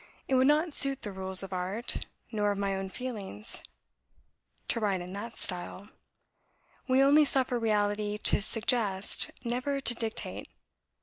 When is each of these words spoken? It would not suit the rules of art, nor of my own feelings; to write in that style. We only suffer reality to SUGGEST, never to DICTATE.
It 0.27 0.33
would 0.33 0.47
not 0.47 0.73
suit 0.73 1.03
the 1.03 1.11
rules 1.11 1.43
of 1.43 1.53
art, 1.53 2.07
nor 2.31 2.51
of 2.51 2.57
my 2.57 2.73
own 2.75 2.89
feelings; 2.89 3.61
to 4.69 4.79
write 4.79 4.99
in 4.99 5.13
that 5.13 5.37
style. 5.37 5.89
We 6.87 7.03
only 7.03 7.23
suffer 7.23 7.59
reality 7.59 8.17
to 8.17 8.41
SUGGEST, 8.41 9.29
never 9.45 9.79
to 9.79 9.93
DICTATE. 9.93 10.49